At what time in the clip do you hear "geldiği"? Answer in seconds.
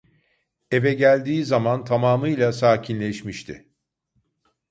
0.93-1.43